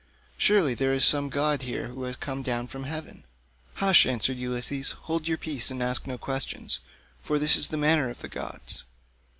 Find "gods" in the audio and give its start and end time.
8.27-8.83